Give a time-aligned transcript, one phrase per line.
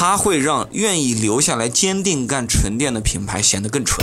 [0.00, 4.02] 它会让愿意留下来坚定干纯电的品牌显得更纯。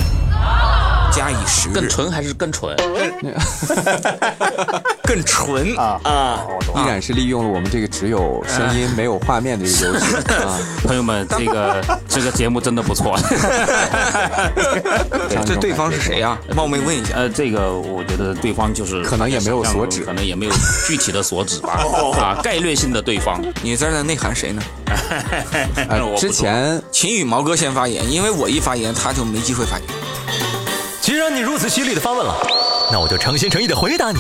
[1.12, 2.76] 加以时日，更纯还是更蠢？
[5.04, 6.44] 更纯啊啊！
[6.76, 10.60] 依然是利用了我们这个只有声音没有画面的一个优势啊！
[10.84, 13.18] 朋友们，这个 这个节目真的不错。
[15.46, 16.38] 这对方是谁呀？
[16.54, 17.16] 冒昧问一下。
[17.16, 20.52] 呃，这个我觉得对方就是可能也没有所指，可能也没有
[20.88, 21.80] 具体的所指吧。
[22.20, 23.42] 啊，概略性的对方。
[23.64, 24.62] 你在那内涵谁呢？
[26.18, 29.88] 之前秦羽毛哥先发言，因为我一发言他就没机会发言。
[31.08, 32.36] 既然你如此犀利的发问了，
[32.92, 34.20] 那我就诚心诚意的回答你。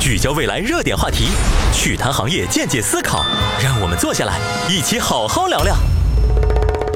[0.00, 1.26] 聚焦未来热点话题，
[1.74, 3.22] 趣谈行业见解思考，
[3.62, 5.76] 让我们坐下来一起好好聊聊。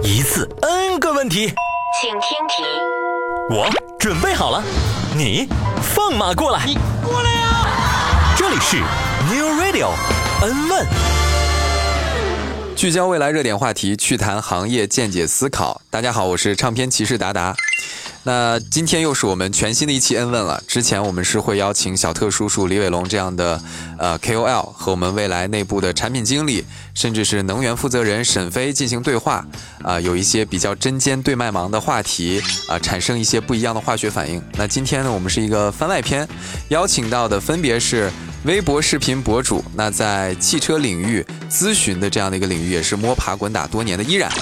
[0.02, 1.52] 一次 N 个问题，
[2.00, 2.64] 请听题。
[3.50, 4.64] 我准备好了，
[5.14, 5.46] 你
[5.82, 6.64] 放马过来。
[6.64, 8.34] 你过来呀！
[8.38, 8.78] 这里是
[9.28, 9.90] New Radio
[10.40, 10.86] N 问。
[12.74, 15.82] 聚焦未来热点话题，趣谈行业见解思考。
[15.90, 17.54] 大家好，我是唱片骑士达达。
[18.26, 20.62] 那今天又是我们全新的一期 N 问了。
[20.66, 23.60] 之前我们是会邀请小特叔叔李伟龙这样的
[23.98, 26.64] 呃 KOL 和我们未来内部的产品经理，
[26.94, 29.46] 甚至是能源负责人沈飞进行对话，
[29.82, 34.42] 啊，有一些比较针尖对麦芒的话题，啊，产生一些不一样的化学反应。
[34.54, 36.26] 那今天呢，我们是一个番外篇，
[36.68, 38.10] 邀请到的分别是
[38.44, 44.32] 微博视频博主，那在汽车领域咨询的这样的一个领域也是摸爬滚打多年的依然。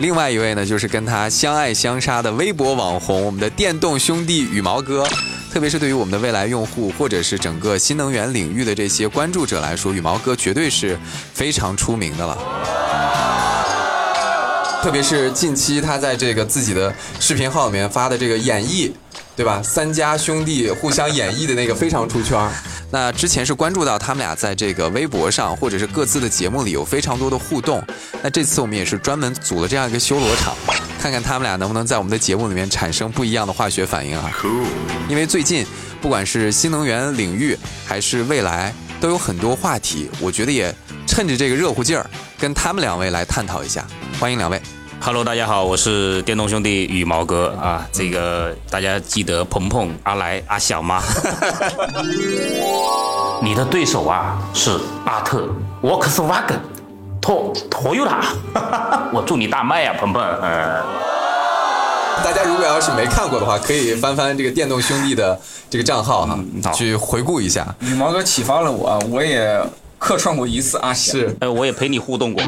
[0.00, 5.06] 另外一位呢，就是跟他相爱相杀的微博网红，我们的电动兄弟羽毛哥。
[5.52, 10.98] 特别是对于我们的未来用户，或者是整个新能源领域的这些关注者来说，羽毛哥绝对是
[11.32, 12.36] 非常出名的了。
[14.82, 18.90] 特别是近期他在这个自己的视频号里面发的这个演绎。
[19.36, 19.60] 对吧？
[19.62, 22.38] 三家兄弟互相演绎的那个非常出圈。
[22.90, 27.82] 那之前是关注到他们俩在这个微博上，或者是各自的节目里有非常多的互动。
[28.22, 30.54] 那这次我们也是专门组了这样一个修罗场，
[31.00, 34.30] 看看他们俩能不能在我们的节目里面产生不一样的化学反应啊！
[35.08, 35.66] 因为最近
[36.00, 40.72] 不管是新能源领域还是未来，都有很多话题，我觉得也
[41.08, 42.08] 趁着这个热乎劲儿，
[42.38, 43.84] 跟他们两位来探讨一下。
[44.20, 44.62] 欢迎两位。
[45.06, 47.86] Hello，大家好，我是电动兄弟羽毛哥啊。
[47.92, 51.02] 这个大家记得鹏鹏、阿来、阿小吗？
[53.44, 54.70] 你的对手啊是
[55.04, 55.46] 阿特、
[55.82, 56.58] 沃克斯瓦根、
[57.20, 58.22] 托托尤塔。
[59.12, 60.22] 我祝你大卖啊，鹏鹏。
[60.22, 60.82] 嗯。
[62.24, 65.38] 大家如果要是没看过的话，可以翻翻这个电动兄弟的
[65.68, 66.38] 这个账号哈，
[66.72, 67.74] 去回顾一下。
[67.80, 69.62] 羽毛哥启发了我，我也
[69.98, 72.42] 客串过一次阿小，是，呃，我也陪你互动过。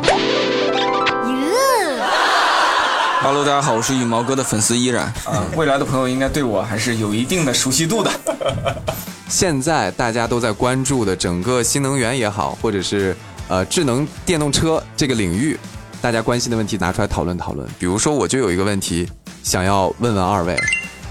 [3.22, 5.44] Hello，大家好，我是羽毛哥的粉丝依然啊。
[5.56, 8.10] 未来的朋友应该对我还是有一定的熟悉度的。
[9.28, 13.16] 现在大家都在关注的整个新能源也好，或者是
[13.49, 15.59] 呃智能电动车这个领域，
[16.00, 17.66] 大家关心的问题拿出来讨论讨论。
[17.78, 19.09] 比如说，我就有一个问题
[19.43, 20.56] 想要问问二位，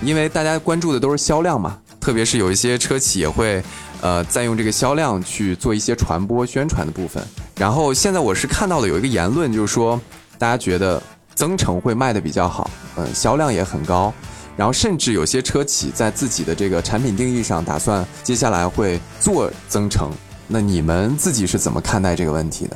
[0.01, 3.61] 因为大家关注的都是销量嘛，特别是有一些车企也会
[3.99, 7.21] 呃在用这个销量去做一些传播宣传的部分。
[7.57, 9.99] 然后现在我是看到了有一个言论，就是说
[10.37, 11.01] 大家觉得。
[11.35, 14.11] 增程会卖的比较好，嗯，销量也很高，
[14.55, 20.09] 然后甚至有些车企在自己的这个产品定义上打算接下来会做增程。
[20.47, 22.75] 那你们自己是怎么看待这个问题的？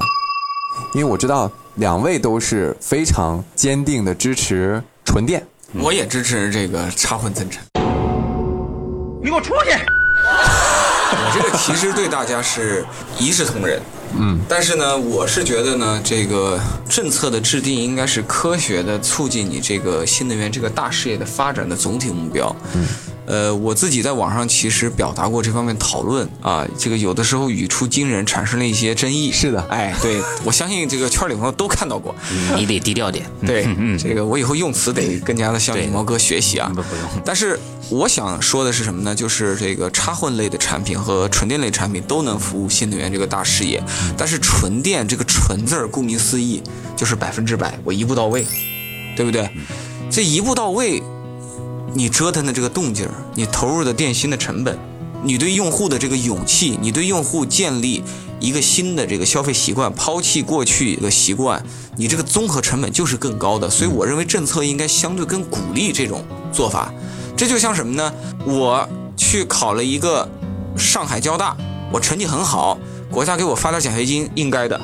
[0.94, 7.64] 因为我知道两位都是非常坚定的支持纯电，我也支持这个插混增程。
[9.22, 9.72] 你给我出去！
[11.12, 12.86] 我这个其实对大家是
[13.18, 13.82] 一视同仁。
[14.18, 22.56] 嗯，但是呢，我是觉得呢，这个政策的制定应该是科学的，促进你这个新能源这个大事业的发展的总体目标。
[22.74, 22.86] 嗯。
[23.30, 29.32] 呃，我自己在网上其实表达过这方面讨论啊，这个有的时候语出惊人，产生了一些争议。
[29.32, 32.16] 是的，哎，对我相信这个圈里朋友都看到过。
[32.58, 33.30] 你得低调点。
[33.46, 33.68] 对，
[34.00, 36.72] 这个我以后用词得更加的向羽毛哥学习啊。
[36.74, 37.06] 不不用。
[37.24, 37.60] 但是
[37.90, 39.14] 我想说的是什么呢？
[39.14, 43.80] 就是这个插混类的产品和纯电类产品都能服务新能源这个大事业，
[44.18, 46.64] 但是纯电这个“纯”字儿，顾名思义
[46.98, 48.44] 就是百分之百，我一步到位，
[49.16, 49.48] 对不对？
[50.10, 51.04] 这一步到位。
[51.94, 54.78] 你折腾的这个动静，你投入的电芯的成本，
[55.24, 58.04] 你对用户的这个勇气，你对用户建立
[58.40, 61.64] 一个新的这个消费习惯，抛弃过去的习惯，
[61.98, 63.70] 你这个综合成本就是更高的。
[63.70, 66.94] 所以我认为政策应该相对更鼓励这种做法。
[67.36, 68.14] 这就像什么呢？
[68.46, 68.88] 我
[69.18, 70.30] 去考了一个
[70.78, 71.56] 上海交大，
[71.92, 72.78] 我成绩很好，
[73.10, 74.80] 国家给我发点奖学金，应该的。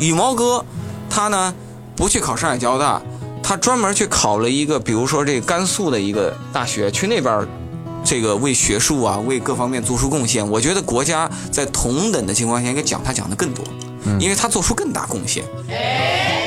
[0.00, 0.64] 羽毛哥，
[1.08, 1.54] 他呢
[1.94, 3.00] 不去考上海交大。
[3.42, 7.46] 他专门去考了一个，比如说这甘肃的一个大学，去那边，
[8.04, 10.48] 这个为学术啊，为各方面做出贡献。
[10.48, 13.64] 我觉得国家在同等的情况下应该奖他奖的更多，
[14.18, 15.44] 因为他做出更大贡献。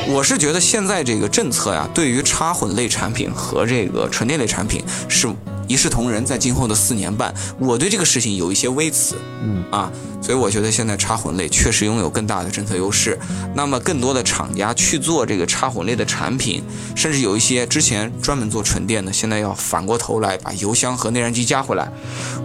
[0.07, 5.27] 我是觉得现在这个政策呀，对于插混类产品和这个纯电类产品是
[5.73, 6.23] 一视同仁。
[6.23, 9.91] 在今后的四年半，我对这个事情有一些微词，嗯啊，
[10.21, 13.17] 所以我觉得现在插混类确实拥有更大的政策优势。
[13.55, 16.63] 那么，更多的厂家去做这个插混类的产品，
[16.95, 21.91] 甚至有一些之前专门做纯电的，现在要反过头来把油箱和内燃机加回来。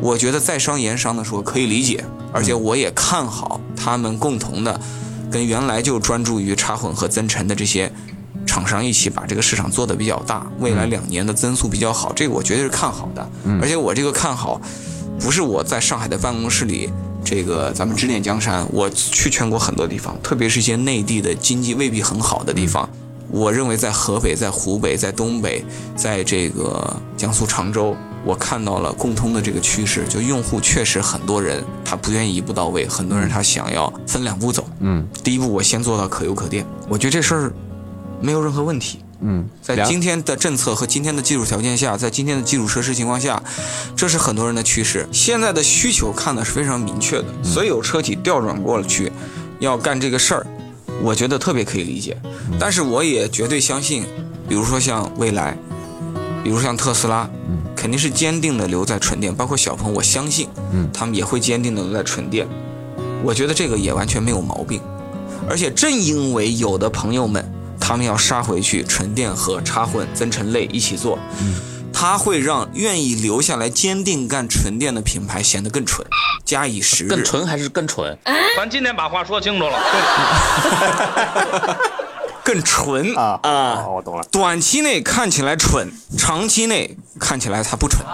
[0.00, 2.02] 我觉得在商言商的时候可以理解，
[2.32, 4.80] 而且我也看好他们共同的。
[5.30, 7.92] 跟原来就专注于插混和增程的这些
[8.48, 13.30] 厂商一起把这个市场做得比较大，未来两年的增速比较好，这个我绝对是看好的。
[13.60, 14.60] 而且我这个看好，
[15.20, 16.90] 不是我在上海的办公室里，
[17.22, 22.88] 这个咱们指点江山，我去全国很多地方，特别是一些内地的经济未必很好的地方，
[23.30, 25.62] 我认为在河北、在湖北、在东北，
[25.94, 27.94] 在这个江苏常州。
[28.24, 34.68] 我看到了共通的这个趋势，就用户确实很多人他不愿意一步到位，很多人他想要分两步走。
[34.80, 37.52] 嗯，第一步我先做到可油可电，我觉得这事儿
[38.20, 39.00] 没有任何问题。
[39.20, 43.42] 嗯，在今天的政策和今天的技术条件下，在今天的基础设施情况下，
[43.96, 45.08] 这是很多人的趋势。
[45.12, 49.10] 现在的需求看的是非常明确的，所有车企调转过去
[49.58, 50.46] 要干这个事儿，
[51.02, 52.16] 我觉得特别可以理解。
[52.60, 54.04] 但是我也绝对相信，
[54.48, 55.56] 比如说像蔚来，
[56.44, 57.28] 比如像特斯拉。
[57.74, 62.44] 肯定是坚定的留在纯电，包括小鹏，我相信，嗯，他们也会坚定的留在纯电。
[63.22, 64.80] 我觉得这个也完全没有毛病。
[65.48, 67.48] 而且正因为有的朋友们
[67.88, 71.54] 他们要杀回去沉淀和插混增程类一起做，嗯，
[71.90, 76.06] 它会让愿意留下来坚定干纯电的品牌显得更蠢。
[76.44, 78.14] 加以时日，更纯还是更蠢？
[78.58, 79.78] 咱今天把话说清楚了。
[82.44, 83.88] 更纯啊啊！
[83.88, 84.22] 我懂了。
[84.30, 88.04] 短期内看起来蠢，长期内看起来它不蠢，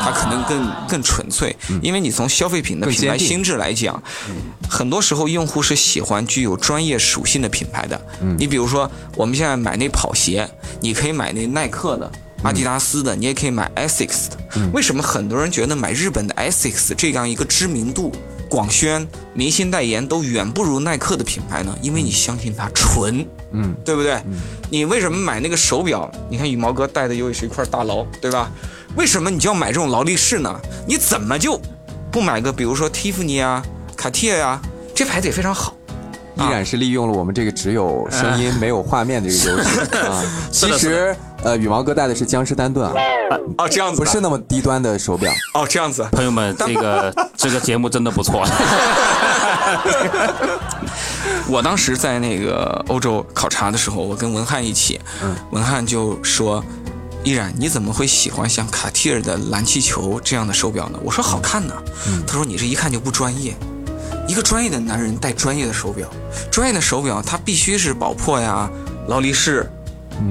[0.00, 1.54] 它可能更更纯粹。
[1.82, 4.02] 因为你从消费品的品牌心智来讲，
[4.68, 8.00] 很多时候用户是喜欢具有专业属性的品牌的。
[8.38, 10.48] 你比如说，我们现在买那跑鞋，
[10.80, 12.10] 你可以买那耐克的、
[12.42, 14.70] 阿迪达斯的，你也可以买 Asics 的。
[14.72, 18.12] 为什么很多人觉得买日本的 Asics 这样一个知名度？
[18.50, 24.20] 广宣、明星代言都远不如耐克的品牌呢，因为你相信它纯，嗯，对不对？
[24.68, 26.10] 你为什么买那个手表？
[26.28, 28.50] 你看羽毛哥戴的又是一块大劳，对吧？
[28.96, 30.60] 为什么你就要买这种劳力士呢？
[30.84, 31.60] 你怎么就
[32.10, 33.64] 不买个比如说蒂芙尼啊、
[33.96, 34.62] 卡地亚呀？
[34.94, 35.74] 这牌子也非常好。
[36.36, 40.24] 依然是利用了我们这个只有声音没有画面的一个优势 啊。
[40.50, 42.92] 其实，呃，羽毛哥戴的是江诗丹顿啊。
[43.58, 45.32] 哦，这样子不是那么低端的手表。
[45.54, 48.44] 哦，这样子，朋友们，这个 这个节目真的不错。
[51.48, 55.00] 我当时在那个欧洲考察的时候，我跟文翰一起，
[55.50, 56.62] 文翰就说
[57.24, 61.74] ：“依然，你怎么会喜欢像卡地尔的蓝气球这样的手表呢？”我说：“好看呢。”
[62.26, 63.54] 他说：“你这一看就不专业。”
[64.28, 66.08] 一个专业的男人戴专业的手表，
[66.52, 68.70] 专业的手表它必须是宝珀呀、
[69.08, 69.68] 劳力士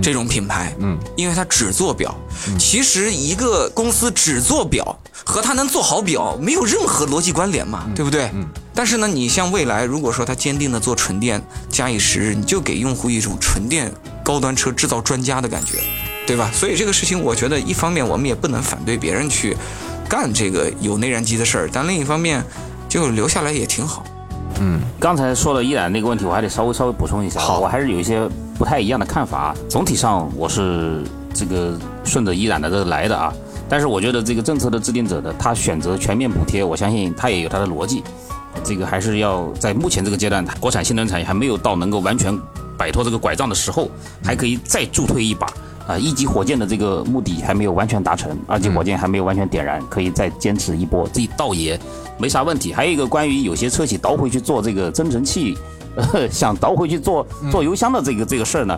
[0.02, 2.16] 这种品牌，嗯，因为它只做表。
[2.58, 8.30] 其实一个公司只做表和它能做好表没有任何逻辑关联嘛，对不对？
[8.34, 8.48] 嗯。
[8.74, 13.92] 但是呢，你像未来，如果说它坚定的做纯电，假以时日，你就给用户一种纯电
[14.24, 15.78] 高端车制造专家的感觉，
[16.26, 16.50] 对吧？
[16.54, 19.58] 所以这个事情，我觉得一方面我们也不能反对别人去
[20.08, 22.44] 干这个有内燃机的事儿，但另一方面。
[22.90, 24.04] 就留下来也挺好，
[24.60, 28.28] 嗯，刚才说了依然那个问题，我还得稍微稍微补充一下，我还是有一些
[28.58, 29.56] 不太一样的看法。
[29.70, 31.02] 总体上我是
[31.34, 33.34] 这个顺着依然的这个来的啊，
[33.70, 38.04] 但是我觉得这个政策的制定者的他选择全面补贴，我相信他也有他的逻辑。
[38.64, 42.38] 这个还是要在目前这个阶段，国产新能源产业还没有到能够完全
[42.78, 43.90] 摆脱这个拐杖的时候，
[44.24, 45.48] 还可以再助推一把。
[45.90, 51.80] 啊，一级火箭的这个目的还没有完全达成，二级火箭还没有完全点燃，可以再坚持一波，自己倒也
[52.20, 52.72] 没啥问题。
[52.72, 55.58] 还有一个关于有些车企倒回去做这个增程器，
[56.30, 58.78] 想倒回去做做油箱的这个这个事儿呢，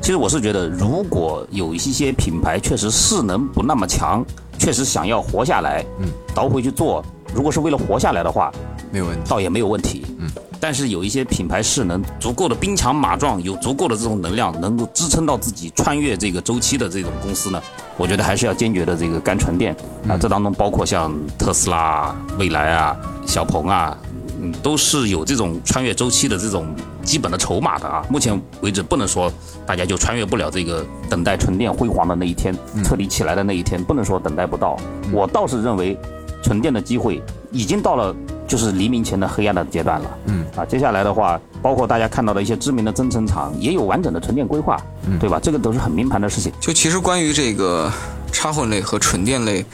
[0.00, 4.24] 其实我是觉得，如果有一些品牌确实势能不那么强，
[4.56, 7.04] 确实想要活下来，嗯，倒回去做，
[7.34, 8.52] 如果是为了活下来的话，
[8.92, 10.30] 没有问题，倒也没有问题，嗯。
[10.60, 17.60] 但是有一些品牌是能足够的兵强马壮，有足够的这种能量，能够支撑到自己穿越这个周期的这种公司呢，
[17.96, 19.74] 我觉得还是要坚决的这个干纯电
[20.06, 20.16] 啊。
[20.16, 22.96] 这当中包括像特斯拉、蔚来啊、
[23.26, 23.98] 小鹏啊，
[24.40, 26.72] 嗯，都是有这种穿越周期的这种
[27.02, 28.06] 基本的筹码的啊。
[28.08, 29.32] 目前为止，不能说
[29.66, 34.76] 大家就穿越不了这个等待纯电辉煌的那一天，彻底起来的那一天，不能说等待不到。
[35.10, 35.98] 我倒是认为，
[36.40, 37.20] 纯电的机会
[37.50, 38.14] 已经到了。
[38.46, 45.40] 就是黎明前的黑暗的阶段了，嗯啊，接下来的话，包括大家看到的一些知名的增程厂，也有完整的纯电规划，嗯，对吧？
[45.42, 46.52] 这个都是很明盘的事情。
[46.60, 47.90] 就其实关于这个
[48.30, 49.64] 插混类和纯电类，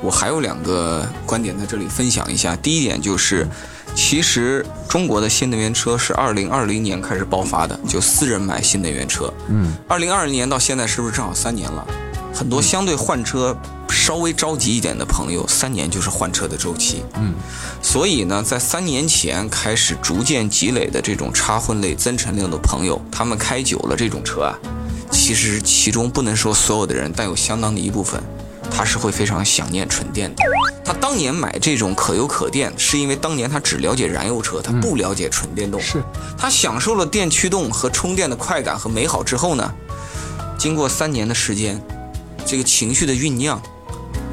[0.00, 2.54] 我还有两个观点在这里分享一下。
[2.56, 3.46] 第一点就是，
[3.94, 9.32] 其实中国的新能源车是二零二零年开始爆发的，就私人买新能源车。
[9.48, 11.84] 嗯，二零二零年到现在是不是正好三年了？
[12.34, 13.56] 很多相对换车
[13.88, 17.02] 稍微着急一点的朋友，三年就是换车的周期。
[17.14, 17.34] 嗯，
[17.82, 24.54] 所以呢，在三年前开始逐渐积累的这种插混类、增程类的朋友，他们开久了这种车啊，
[25.10, 28.22] 其实其中不能说所有的人，但有相当的一部分，
[28.70, 30.42] 他是会非常想念纯电的。
[30.84, 35.78] 他当年买这种可油可电，是因为当年他只了解燃油车，他不了解纯电动。
[35.80, 36.02] 是，
[36.36, 39.74] 他享受了电驱动和充电的快感和美好之后呢，
[40.58, 41.78] 经过三年的时间，
[42.48, 43.60] 这个情绪的酝酿、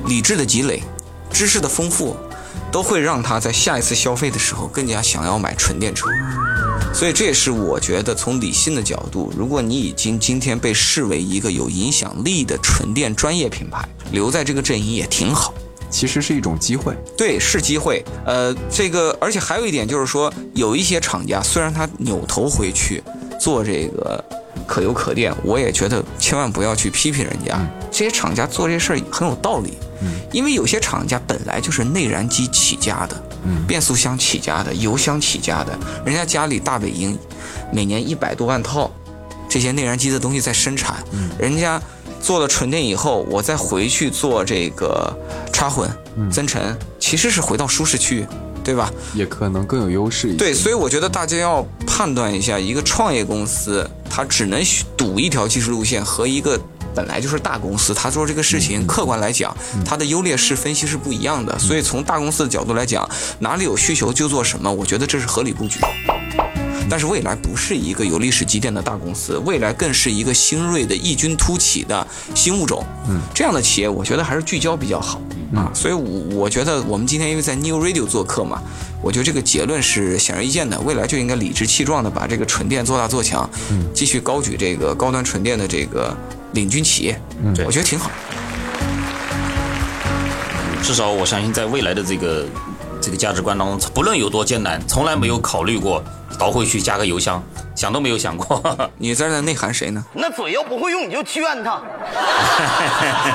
[0.08, 0.82] 理智的积累、
[1.30, 2.16] 知识的丰富，
[2.72, 6.08] 都会让他在下一次消费的时候更加想要买纯电车。
[6.94, 15.54] 所以这也是我觉得从理性的角度，如果你已经今天被视为一个有影响力的纯电专业品牌，留在这个阵营也挺好。
[15.90, 16.96] 其实是一种机会。
[17.18, 18.02] 对，是机会。
[18.26, 23.04] 呃，这个，而且还有一点就是说，有一些厂家虽然他扭头回去
[23.40, 24.24] 做这个
[24.66, 27.60] 可油可电，我也觉得千万不要去批评人家。
[27.96, 29.78] 这些厂家做这事儿很有道理，
[30.34, 33.16] 因为有些厂家本来就是内燃机起家的，
[33.66, 37.18] 变速箱起家的，油箱起家的，人家家里大本营
[37.72, 38.92] 每年一百多万套
[39.48, 41.02] 这些内燃机的东西在生产，
[41.40, 41.82] 人家
[42.20, 45.18] 做了纯电以后，我再回去做这个
[45.54, 45.90] 插混、
[46.30, 48.28] 增程，其实是回到舒适区，
[48.62, 48.92] 对吧？
[49.14, 50.38] 也可能更有优势一些。
[50.38, 54.62] 对，所以我觉得大家要判断一下，一个创业公司它只能
[54.98, 56.60] 赌一条技术路线，和一个
[56.96, 61.58] 本来就是大公司，他做这个事情，客观来讲，他的优劣势分析是不一样的。
[61.60, 63.08] 所以从大公司的角度来讲，
[63.40, 65.80] 哪里有需求就做什么，我觉得这是合理布局。
[66.88, 72.86] 但是未来不是一个有历史积淀的大公司，未来更是一个新锐的异军突起的新物种。
[73.10, 75.20] 嗯，这样的企业，我觉得还是聚焦比较好
[75.56, 75.72] 啊。
[75.74, 78.62] 所以我，我觉得我们今天因为在 New Radio 做客嘛，
[79.02, 80.80] 我觉得这个结论是显而易见的。
[80.82, 83.50] 未来就应该理直气壮的把这个纯电做大做强，
[83.92, 86.16] 继续高举这个高端纯电的这个
[86.56, 87.22] 领军企业。
[87.44, 88.10] 嗯我觉得挺好。
[90.82, 92.46] 至少我相信，在未来的这个
[93.02, 96.04] 这个价值观当中，不论有多艰难，从来没有考虑过
[96.38, 97.42] 倒回去加个油箱，
[97.76, 98.62] 想都没有想过。
[98.98, 100.06] 你在那内涵谁呢？
[100.14, 101.72] 那嘴要不会用，你就劝他。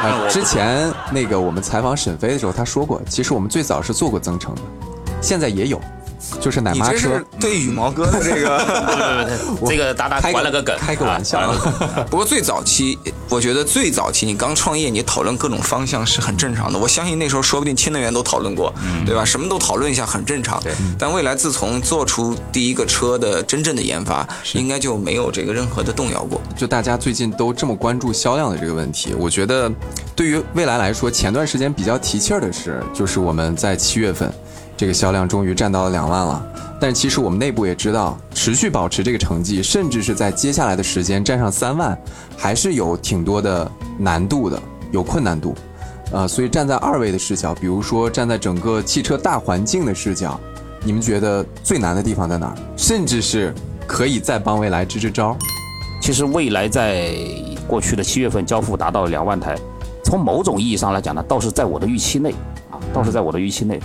[0.07, 4.63] 啊，之前那个我们采访沈飞的时候，他说过，其实我们最早是做过增程的，
[5.21, 5.81] 现在也有，
[6.41, 7.27] 就是奶妈车是。
[7.39, 8.59] 对羽毛哥的这个。
[8.59, 11.39] 对对对，这个达达开玩了个梗，开个玩笑。
[11.39, 11.57] 啊
[12.11, 12.99] 不过最早期，
[13.29, 16.79] 我觉得最早期你刚创业，你讨论各种方向是很正常的。
[16.79, 18.73] 我相信那时候说不定新能源都讨论过，
[19.07, 19.25] 对吧？
[19.25, 20.63] 什么都讨论一下很正常。
[20.99, 26.41] 但未来自从做出第一个车的真正的研发，应该就没有这个任何的动摇过。
[26.57, 29.71] 就大家最近都这么关注销量的这个问题，我觉得
[30.15, 34.33] 对于未来来说，前段时间比较提气儿的是，就是我们在七月份，
[34.81, 36.43] 这个销量终于占到了两万了。
[36.81, 41.95] 但其实我们内部也知道，持续保持这个成绩，甚至是在接下来的时间占上三万，
[42.35, 44.59] 还是有挺多的难度的，
[44.91, 45.55] 有困难度。
[46.13, 50.41] 呃，所以站在二位的视角，比如说站在整个汽车大环境的视角，
[50.83, 52.57] 你们觉得最难的地方在哪儿？
[52.75, 53.53] 甚至是
[53.87, 55.37] 可以再帮未来支支招？
[56.01, 57.15] 其实未来在
[57.67, 59.55] 过去的七月份交付达到了两万台，
[60.03, 62.31] 从某种意义上来讲呢，倒是在我的预期内
[62.71, 63.79] 啊，倒是在我的预期内。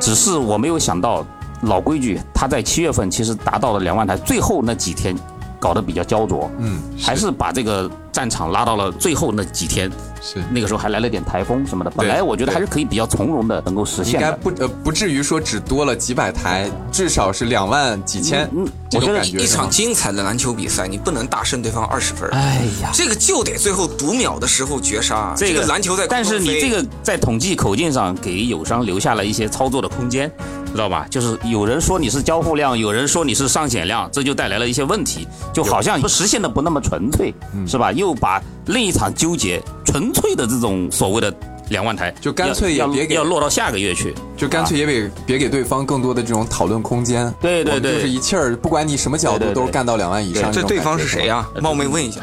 [0.00, 1.24] 只是我没有想到，
[1.62, 5.14] 老规矩，它在七月份其实达到了两万台，最后那几天
[5.60, 9.90] 搞得比较焦灼，嗯，还是把这个战场拉到了最后那几天。
[10.22, 14.30] 是那个时候还来了点台风什么的，本来我觉得还是可以比较从容的能够实现应该。
[14.32, 22.28] 不呃不至于说只多了几百台，至少是两万几千，嗯我觉得一场精彩的篮球比赛，你不能大胜对方二十分。
[22.32, 25.32] 哎呀，这个就得最后读秒的时候绝杀。
[25.34, 30.30] 这个篮球在但是你这个在统计口径上给友商留下了一些操作的空间，
[30.72, 31.06] 知道吧？
[31.10, 37.92] 就是有人说你是交付量，有人说你是上险量，这就带来了一些问题，就好像实现的不那么纯粹，嗯是吧？
[37.92, 41.32] 又把另一场纠结纯粹的这种所谓的
[41.70, 44.14] 两万台，就干脆也要别给要落到下个月去。
[44.40, 47.30] 就干脆也别别给对方更多的这种讨论空间。
[47.42, 50.50] 对对对就是一气儿，不管你什么角度，都干到两万以上。
[50.50, 51.46] 这对方是谁呀？
[51.54, 51.60] 呀？
[51.60, 52.22] 冒昧问一下。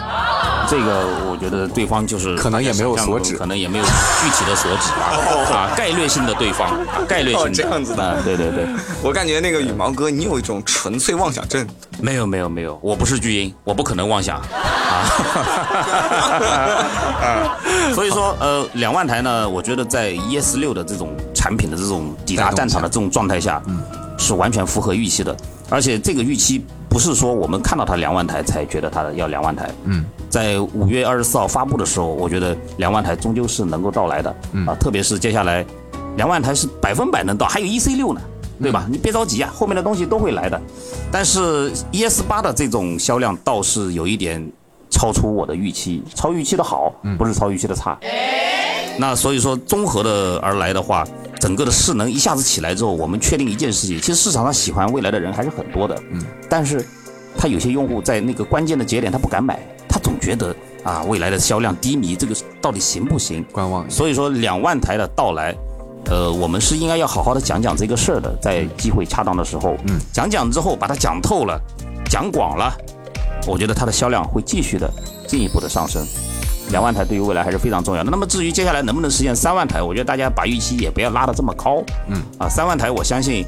[0.68, 5.16] 这个我觉得对方就是可能也没有所指可能也没有具体的所指啊，
[5.56, 8.66] 啊，概率性的对方，啊概率性的哦这样子的啊，对对对。
[9.04, 11.66] 我感觉那个羽毛哥，你有一种纯粹妄想症。
[12.00, 15.06] 没有没有没有，我不是巨婴，我不可能妄想 啊。
[17.94, 23.82] 所以说，呃，两万台呢，我觉得在 ES 六的这种产品的这种抵达战场的这种状态下，嗯，
[24.18, 25.36] 是完全符合预期的。
[25.70, 29.70] 而且这个预期不不是说我们看到它两万台才觉得它要两万台。
[29.84, 34.36] 嗯，在五月二十四号发布的时候，我觉得两万台终究是能够到来的。
[34.54, 35.64] 嗯啊，特别是接下来
[36.16, 38.22] 两万台是百分百能到，还有 E C 六呢，
[38.60, 38.88] 对吧？
[38.90, 40.60] 你别着急啊，后面的东西都会来的。
[41.12, 44.44] 但是 E S 八的这种销量倒是有一点
[44.90, 47.96] 超出我的预期，超预期的好，不是超预期的差。
[48.98, 51.08] 那所以说综合的而来的话，
[51.40, 55.96] 整个的势能一下子起来之后，我们确定一件事情，其实市场上喜欢未来的人还是很多的。
[56.12, 56.86] 嗯，但是
[57.38, 63.46] 他有些用户在那个关键的节点他不敢买，他总觉得啊未来的销量低迷，这个到底行不行？
[63.52, 63.90] 观望。
[63.90, 65.56] 所以说两万台的到来，
[66.06, 71.60] 呃，我们是应该要好好的讲讲这个事儿的，在机会恰当的时候，嗯，讲讲之后把它讲透了，
[72.10, 72.76] 讲广了，
[73.46, 74.92] 我觉得它的销量会继续的
[75.28, 76.04] 进一步的上升。
[76.72, 78.12] 两万台对于未来还是非常重要的。
[78.12, 81.84] 那么至于接下来能不能实现三万台，我觉得大家把预期也不要拉得这么高。
[82.08, 83.46] 嗯，啊，三万台，我相信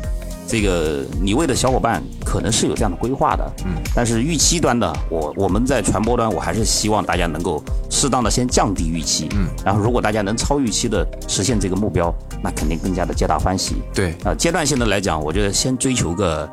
[0.47, 3.51] 这个你为的小伙伴可能是有这样的规划的。
[3.65, 9.27] 嗯，但是预期端的，我我们在传播端，我还是希望大家能够适当的先降低预期。
[9.35, 13.75] 嗯，然后如果大家能超预期的实现这个目标，那肯定更加的皆大欢喜。
[13.93, 16.49] 对，啊，阶段性的来讲，我觉得先追求个。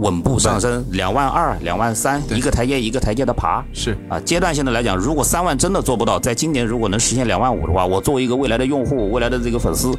[0.00, 3.64] 稳步上升，两万二、两万三，一个台阶一个台阶的爬。
[3.72, 9.92] 是啊，阶段性的来讲，如果三万真的做不到，在今年如果能实现两万五的话，我作为一个未来的用户，未来的这个粉丝，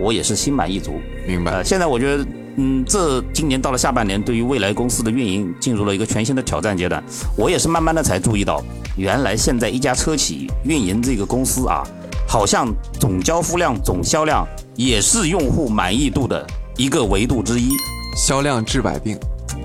[0.00, 0.94] 我也是心满意足。
[1.26, 1.52] 明白。
[1.52, 2.26] 呃，现在我觉得，
[2.56, 7.02] 嗯，这今年到了下半年，对于未来公司的运营进入了一个全新的挑战阶段。
[7.36, 8.60] 我也是慢慢的才注意到，
[8.96, 11.84] 原来现在一家车企运营这个公司啊，
[12.26, 12.66] 好像
[12.98, 16.44] 总交付量、总销量也是用户满意度的
[16.76, 17.70] 一个维度之一。
[18.16, 19.16] 销量治百病。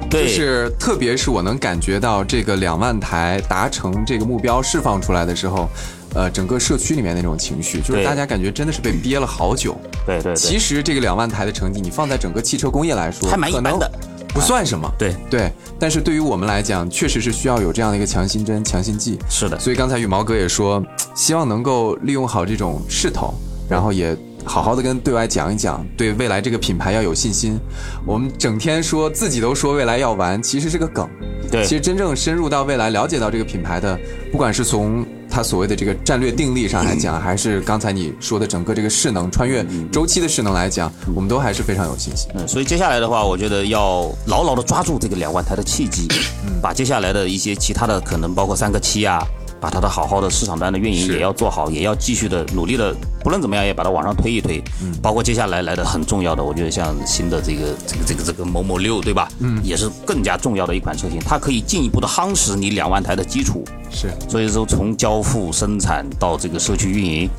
[0.10, 5.70] 就是特别是我能感觉到这个两万台达成这个目标释放出来的时候，
[6.14, 9.78] 呃，整个社区里面那种情绪，就是大家感觉真的是被憋了好久。
[10.06, 10.36] 对对。
[10.36, 13.90] 其实这个两万台的成绩，你放在整个汽车工业来说，还蛮一般的，
[14.34, 14.92] 不算什么。
[14.98, 15.52] 对对。
[15.80, 19.18] 但是对于我们来讲，确实是需要有这样的一个强心针、强心剂。
[19.30, 19.58] 是的。
[19.58, 20.84] 所以刚才羽毛哥也说，
[21.16, 23.34] 希望能够利用好这种势头，
[23.70, 24.18] 然后也。
[24.46, 27.60] 好好的跟对外讲一讲，对未来这个品牌要有信心。
[28.06, 31.08] 我们整天说自己都说未来要玩，其实是个梗。
[31.50, 34.00] 对，其实真正深入到未来，了解到这个品牌的，
[34.32, 42.30] 不管是从它所谓的这个战略定力上来讲，还是刚才你说的整个这个势能穿越周期的势能来讲，我们都还是非常有信心。
[42.36, 46.08] 嗯，所以接下来的话，我觉得要牢牢的抓住这个两万台的契机，
[46.62, 49.22] 把接下来的一些其他的可能包括三个七啊。
[49.62, 52.94] 把它的好好的市场端的运营也要做好，也要继续的努力的，
[53.24, 54.62] 不论怎么样也把它往上推一推。
[54.82, 59.30] 嗯，包括接下来来的很重要的，我觉得像新的这个这个这个这个某某六，对吧？
[59.38, 63.64] 嗯，也是更加重要的一款车型，它可以进一步的夯实你两万台的基础。
[63.92, 67.30] 是，所以说从交付、生产到这个社区运营，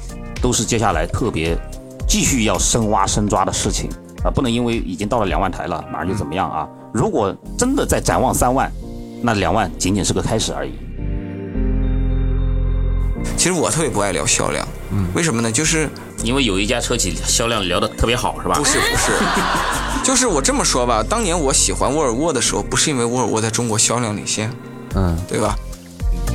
[0.40, 1.58] 都是接下来特别
[2.06, 3.90] 继续要深挖深抓的事情
[4.22, 4.30] 啊！
[4.30, 6.68] 不能因为已经到了两万台了，马上就怎么样啊？
[6.94, 8.70] 如果真的在展望三万，
[9.20, 10.72] 那两万仅仅是个开始而已。
[13.36, 15.50] 其实我特别不爱聊销量，嗯，为什么呢？
[15.50, 15.88] 就是
[16.22, 18.54] 因为有一家车企销量聊得特别好，是吧？
[18.56, 19.12] 不是不是，
[20.04, 24.52] 就是我这么说吧，当年我喜欢沃尔沃的时候，不是因为沃尔沃在中国销量领先，
[24.94, 25.56] 嗯，对吧？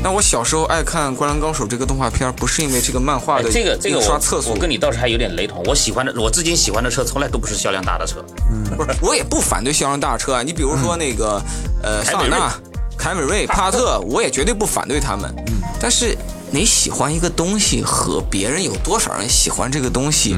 [0.03, 5.63] 那我小时候爱看《灌篮高手》这个动画片，不是因为这个漫画的这个这个刷厕所，我跟你倒是还有点雷同。
[5.65, 10.43] 我喜欢的，我至今喜欢的车从来都不是销量大的车，嗯，不是，我也不反对销量大的车啊。
[10.43, 11.41] 你比如说那个
[11.81, 12.53] 呃，桑塔纳、
[12.97, 16.17] 凯美瑞、帕萨特，我也绝对不反对他们，嗯，但是。
[16.49, 20.35] 你喜欢一个东西和别人有多少人喜欢这个东西，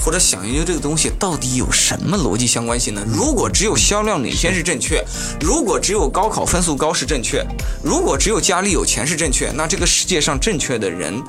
[0.00, 3.02] 或者想研究这个东西到底有什么逻辑相关性呢？
[3.06, 5.04] 如果只有销量领先是正确，
[5.40, 7.44] 如果只有高考分数高是正确，
[7.82, 11.20] 如果只有家里有钱是正确，那这个世界上正确的人。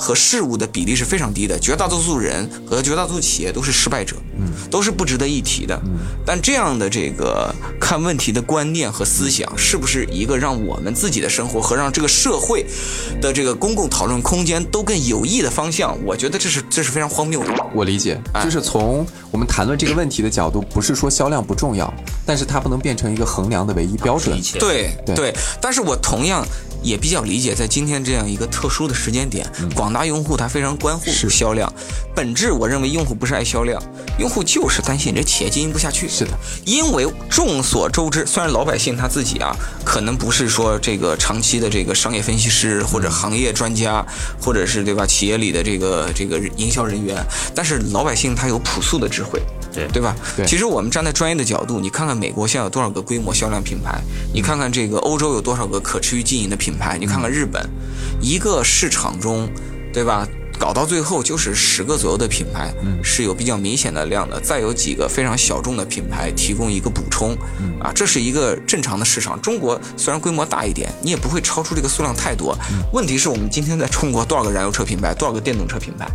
[0.00, 5.78] 和事物的比例是非常低的，绝大多数人和绝大多数企业都是失败者，嗯，都是不值得一提的。
[5.84, 12.64] 嗯，但这样的这个看问题的观念和思想，是不是一个让我们自己的生活和让这个社会
[13.20, 15.94] 的这个公共讨论空间都更有益的方向？
[16.06, 17.52] 我觉得这是这是非常荒谬的。
[17.74, 21.92] 我理解，就是从我们谈论这个问题的角度，不是说销量不重要，
[22.24, 24.40] 但是它不能变成一个衡量的唯一标准。
[24.58, 26.42] 对对，但是我同样。
[26.82, 31.72] 也比较理解，在今天这样一个特殊的时间点，广大用户他非常关乎销量。
[32.14, 33.82] 本质我认为用户不是爱销量，
[34.18, 36.08] 用户就是担心你这企业经营不下去。
[36.08, 36.30] 是的，
[36.64, 44.04] 因为众所周知，虽然老百姓他自己啊，可能不是说这个长期的这个商业分析师或者行业专家，
[44.40, 49.40] 或者是对吧企业里的这个这个营销人员，但是老百姓他有朴素的智慧。
[49.72, 50.14] 对对吧？
[50.36, 54.00] 对，其实我们站在专业的角度，你看看美国现在有多少个规模销量品牌，
[54.34, 57.64] 你看看这个欧洲有多少个可持续经营的品牌，你看看日本，
[58.20, 59.48] 一个市场中，
[59.92, 60.26] 对吧？
[60.60, 62.70] 搞到最后就是十个左右的品牌
[63.02, 67.34] 是有比较明显的量的，再有几个非常小众的品牌提供一个补充，
[67.80, 69.40] 啊，这是一个正常的市场。
[69.40, 72.54] 中国虽然规模大一点，你也不会超出这个数量太多。
[72.92, 76.06] 问题是我们今天在中国多少个燃油车品牌，多少个电动车品牌，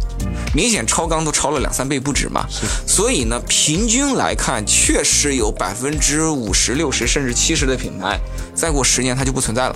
[0.54, 2.46] 明显超纲都超了两三倍不止嘛。
[2.86, 8.20] 所以呢，平均来看，确实有百分之五十、六十甚至七十的品牌，
[8.54, 9.76] 再过十年它就不存在了。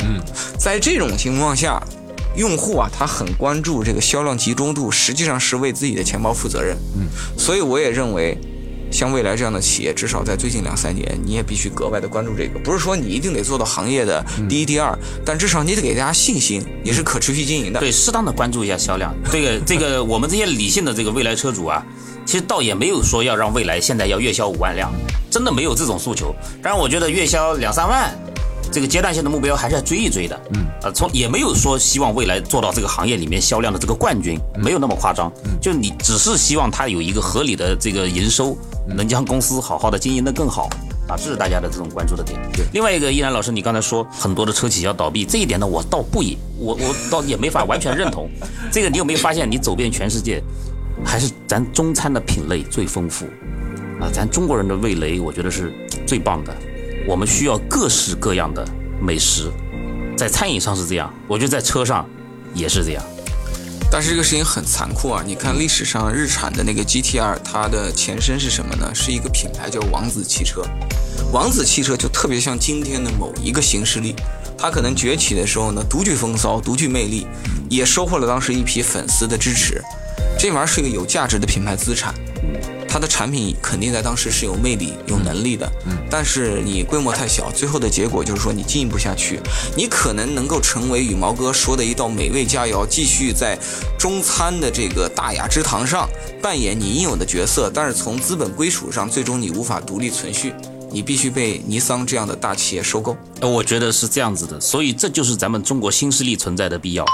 [0.00, 0.22] 嗯，
[0.58, 1.78] 在这种情况下。
[2.36, 6.76] 用户啊，他很关注这个销量集中度，实际上是为自己的钱包负责任。
[6.96, 7.06] 嗯，
[7.38, 8.36] 所以我也认为，
[8.90, 12.58] 像未来这样的企业，至少在最近两三年，你也必须格外的关注这个。
[12.60, 17.80] 不是说你一定得做到行业的第一、第二，但至少你得给大家信心，你是可持续经营的。
[17.80, 19.14] 对，适当的关注一下销量。
[19.32, 21.84] 这个 这个，我们这些理性的这个未来车主啊，
[22.24, 24.92] 其实倒也没有说要让未来现在要月销五万辆，
[25.30, 26.34] 真的没有这种诉求。
[26.62, 28.14] 当然，我觉得月销两三万。
[28.72, 40.68] 这个阶段性的目标还是要追一追的，嗯，呃，从也没有说希望未来做到这个行业里面销量的这个冠军，没有那么夸张，就你只是希望它有一个合理的这个营收，能将公司好好的经营的更好，
[41.08, 42.38] 啊，这是大家的这种关注的点。
[42.52, 48.28] 对，另外一个，依然老师，你刚才说很多的车企要倒闭，这一点呢，我倒不也，我我倒也没法完全认同。
[48.70, 50.42] 这个你有没有发现，你走遍全世界，
[51.04, 53.24] 还是咱中餐的品类最丰富，
[54.00, 55.72] 啊，咱中国人的味蕾，我觉得是
[56.06, 56.54] 最棒的。
[57.08, 58.66] 我们需要各式各样的
[59.00, 59.52] 美食，
[60.16, 62.04] 在餐饮上是这样，我觉得在车上
[62.52, 63.02] 也是这样。
[63.88, 65.22] 但是这个事情很残酷啊！
[65.24, 68.92] 你看历史上日产的那个 GT-R，它的前身是什么呢？
[68.92, 70.62] 是一个品牌叫王子汽车。
[71.32, 74.16] 王子汽车就特别像今天的某一个新势力，
[74.58, 77.28] 它可能崛起的时候呢，独具风骚，独具魅力，
[77.70, 79.80] 也收获了当时一批粉丝的支持。
[80.36, 82.12] 这玩意儿是一个有价值的品牌资产。
[82.88, 89.38] 它的产品肯定在当时是有魅力、有能力的，嗯，但是你规模太小，最后的结果就是说你经营不下去。
[89.76, 93.58] 你可能能够成为羽毛哥说的一道美味佳肴，继续在
[93.98, 96.08] 中餐的这个大雅之堂上
[96.40, 100.54] 扮演你应有的角色，但是从资本归属上，最终你无法独立存续，
[100.90, 103.16] 你必须被尼桑这样的大企业收购。
[103.40, 107.04] 呃，我觉得是这样子的，所以这就是咱们中国新势力存在的必要。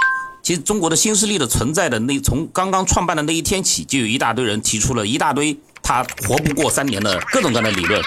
[0.42, 5.56] 其实中国的新势力的存在的那从刚刚创办的那一天起，就有一大堆人提出了一大堆。
[5.84, 8.00] 他活不过三年的各种各样的理论。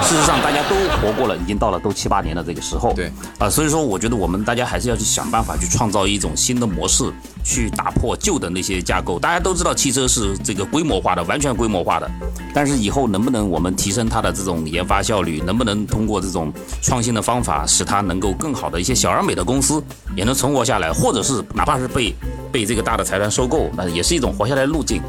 [0.00, 2.92] 事实上，大家都活过了，已经到了都七八年的这个时候。
[2.94, 7.12] 对啊，所以说，我觉得我们大家还是要去想办法去创造一种新的模式，
[7.44, 9.18] 去打破旧的那些架构。
[9.18, 12.10] 大家都知道，汽车是这个规模化的，完全规模化的。
[12.54, 15.40] 但是以后能不能我们提升它的这种研发效率？
[15.44, 19.82] 能不能通过这种创新的方法，使它能够更好的一些小而美的公司
[20.16, 22.14] 也能存活下来，或者是哪怕是被
[22.50, 25.00] 被这个大的财团收购，那也是一种活下来的路径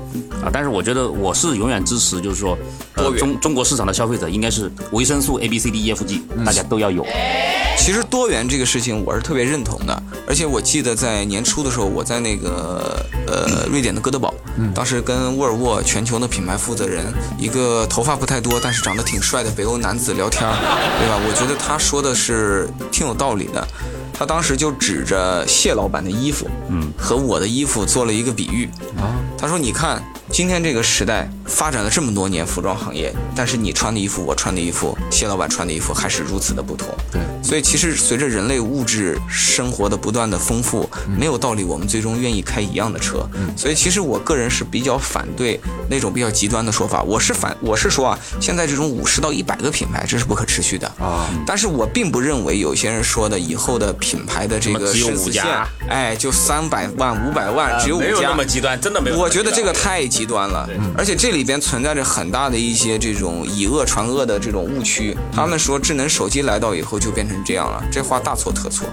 [0.44, 0.50] 啊。
[0.52, 2.58] 但是我觉得我是永远支持，就是说，
[2.96, 4.72] 呃，中中国市场的消费者应该是。
[4.92, 7.06] 维生素 A B C D E F G，大家都要有。
[7.78, 14.34] 其实多元这个事情我是特别认同的，而且我记得在年初的时候，我在那个呃瑞典的哥德堡，
[14.74, 17.06] 当时跟沃尔沃全球的品牌负责人，
[17.38, 20.42] 一个头发不太多但是长得挺帅的北欧男子聊天，
[21.00, 21.20] 对吧？
[21.28, 23.68] 我觉得他说的是挺有道理的。
[24.14, 29.18] 他当时就指着谢老板的衣服，嗯，和我的衣服做了一个比喻啊。
[29.38, 30.04] 他说：“你看。”
[30.34, 36.88] 今天这个时代发展了这么多年，服装行业，但是你穿的衣服，我穿的衣服，谢老板穿的衣服还是如此的不同。
[37.12, 43.30] 对，所以其实随着人类物质生活的不断的丰富，没有道理我们最终愿意开一样的车。
[43.56, 47.04] 所以其实我个人是比较反对那种比较极端的说法。
[47.04, 51.30] 我是反，我是说啊，现在这种五十到一百个品牌，这是不可持续的啊。
[51.46, 59.18] 但是我并不认为有些人说的以后的品牌的这个只有五家，哎，就三百万、五百万，只有五家，没有那么极端，真的没有。
[59.20, 60.23] 我觉得这个太极。
[60.24, 60.66] 极端了，
[60.98, 65.14] 而且这里边存在着很大的一些这种以恶传恶的这种误区。
[65.34, 68.88] 他们说智能手机来到以后就变成这样了，这话大错特错。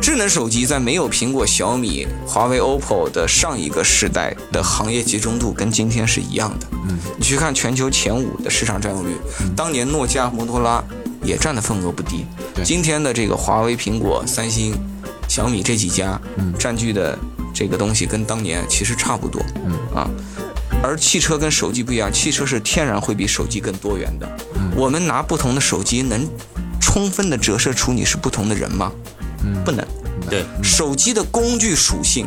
[0.00, 6.66] 智能手机在没有苹果、小米、华为、OPPO 的上一个时代的行业集中度跟今天是一样的。
[6.88, 9.16] 嗯，你去看全球前五的市场占有率，
[9.56, 10.80] 当年诺基亚、摩托拉
[11.24, 12.24] 也占的份额不低。
[12.62, 14.78] 今天的这个华为、苹果、三星、
[15.26, 16.20] 小米这几家，
[16.56, 17.18] 占据的。
[17.56, 20.10] 这个东西跟当年其实差不多，嗯啊，
[20.82, 24.28] 而汽车跟手机不一样，汽车是天然会比手机更多元的。
[24.76, 26.28] 我们拿不同的手机，能
[26.78, 28.92] 充分的折射出你是不同的人吗？
[29.42, 29.82] 嗯，不能。
[30.28, 32.26] 对，手机的工具属性、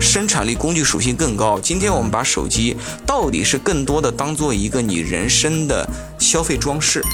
[0.00, 1.60] 生产力工具属性更高。
[1.60, 5.86] 今天我们把手机到底是更多的当做一个你人生的
[6.18, 7.04] 消费装饰，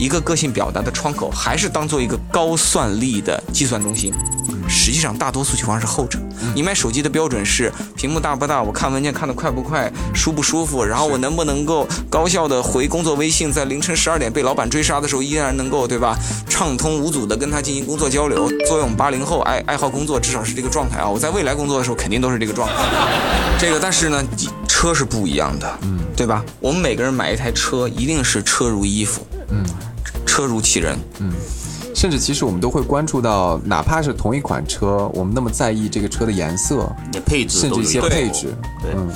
[0.00, 4.12] 一个个性表达的窗口，还是当做一个高算力的计算中心？
[4.68, 6.18] 实际上大多数情况是后者。
[6.54, 16.16] 你买手机的标准是屏幕大不大，我看文件看得快不快，舒不舒服，然后我能不能够高效的回工作微信，在凌晨十二点被老板追杀的时候依然能够对吧
[16.48, 18.48] 畅通无阻的跟他进行工作交流。
[18.66, 21.08] 作为我们八零后爱爱好工作，至少是这个状态啊。
[21.08, 22.74] 我在未来工作的时候肯定都是这个状态。
[23.58, 24.22] 这个但是呢，
[24.68, 26.44] 车是不一样的，嗯，对吧？
[26.60, 29.64] 我们每个人买一台车，一定是车如衣服，嗯，
[30.24, 31.32] 车如其人，嗯。
[31.98, 36.88] 甚至其实我们都会关注到，哪怕是同一款车，我们那么在意这个车的颜色、
[37.26, 38.54] 配置，甚至一些配置。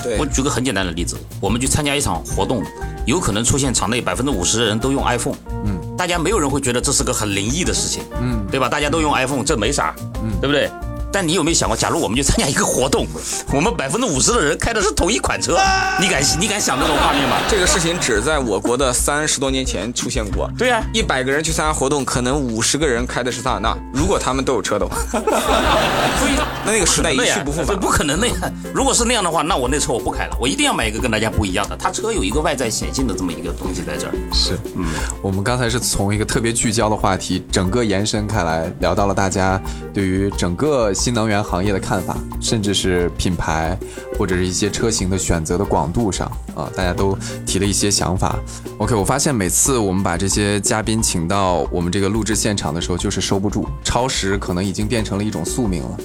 [0.02, 2.60] 对，我举个很简单的例子，我们去参加一场活动，
[3.06, 8.68] 有可能出现场内百分之五十的人都用 iPhone，嗯，大家没有人会觉得这是个很灵异的事情，嗯，对吧？
[8.68, 10.68] 大家都用 iPhone，这没啥，嗯，对不对？
[11.12, 13.06] 但你有没有想过，假如我们去参加一个活动，
[13.52, 15.58] 我们百分之五十的人开的是同一款车，
[16.00, 17.36] 你敢你敢想这种画面吗？
[17.48, 20.50] 这个事情只在我国的 三十多年前出现过。
[20.56, 24.96] 对啊，一百个人去参加活动，可能五十个人开的是桑塔纳，如果他们都有车的话。
[25.12, 26.32] 所以
[26.64, 28.36] 那那个时代一去不复返，不可能那样。
[28.74, 31.76] 如果是那样的话，那我那车我不开了，我一定要买一个跟大家不一样的。
[31.76, 34.12] 他车有一个外在显性的这么一个东西在这儿。
[34.32, 34.86] 是，嗯，
[35.20, 39.60] 我们刚才是从一个特别聚焦的话题，整个延伸开来，聊到了大家
[39.92, 41.82] 对于整个新能源行业的。
[41.82, 43.76] 看法，甚至是品牌
[44.16, 48.38] 或者是一些车型的选择的广度上啊，大家都提了一些想法。
[48.78, 55.96] OK，我发现每次我们把这些嘉宾请到我们这个录制现场的时候，就是收不住，超时可能已经变成了一种宿命了。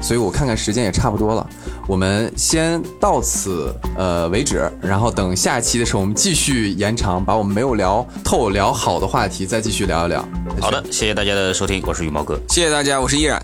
[0.00, 1.44] 所以我看看时间也差不多了，
[1.88, 10.24] 我们先到此呃为止，然后等下期的时候我们继续延长，把我们没有聊透、聊好的话题再继续聊一聊。
[10.60, 13.42] 好的，谢谢大家的收听，我是羽毛哥，谢谢大家，我是依然。